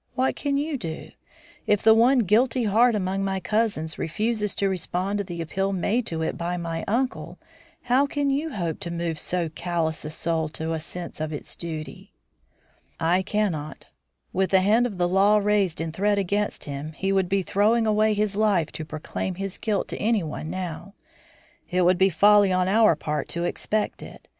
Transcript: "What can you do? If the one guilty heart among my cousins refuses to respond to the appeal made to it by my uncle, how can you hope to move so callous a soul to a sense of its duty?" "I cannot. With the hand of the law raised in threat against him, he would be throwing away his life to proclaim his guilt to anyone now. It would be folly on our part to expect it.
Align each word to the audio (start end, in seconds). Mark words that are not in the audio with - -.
"What 0.15 0.35
can 0.35 0.57
you 0.57 0.79
do? 0.79 1.11
If 1.67 1.83
the 1.83 1.93
one 1.93 2.21
guilty 2.25 2.63
heart 2.63 2.95
among 2.95 3.23
my 3.23 3.39
cousins 3.39 3.99
refuses 3.99 4.55
to 4.55 4.67
respond 4.67 5.19
to 5.19 5.23
the 5.23 5.43
appeal 5.43 5.73
made 5.73 6.07
to 6.07 6.23
it 6.23 6.39
by 6.39 6.57
my 6.57 6.83
uncle, 6.87 7.37
how 7.83 8.07
can 8.07 8.31
you 8.31 8.49
hope 8.49 8.79
to 8.79 8.89
move 8.89 9.19
so 9.19 9.47
callous 9.49 10.03
a 10.03 10.09
soul 10.09 10.49
to 10.57 10.73
a 10.73 10.79
sense 10.79 11.21
of 11.21 11.31
its 11.31 11.55
duty?" 11.55 12.13
"I 12.99 13.21
cannot. 13.21 13.89
With 14.33 14.49
the 14.49 14.61
hand 14.61 14.87
of 14.87 14.97
the 14.97 15.07
law 15.07 15.37
raised 15.37 15.79
in 15.79 15.91
threat 15.91 16.17
against 16.17 16.63
him, 16.63 16.93
he 16.93 17.11
would 17.11 17.29
be 17.29 17.43
throwing 17.43 17.85
away 17.85 18.15
his 18.15 18.35
life 18.35 18.71
to 18.71 18.83
proclaim 18.83 19.35
his 19.35 19.59
guilt 19.59 19.87
to 19.89 19.97
anyone 20.01 20.49
now. 20.49 20.95
It 21.69 21.83
would 21.83 21.99
be 21.99 22.09
folly 22.09 22.51
on 22.51 22.67
our 22.67 22.95
part 22.95 23.27
to 23.27 23.43
expect 23.43 24.01
it. 24.01 24.27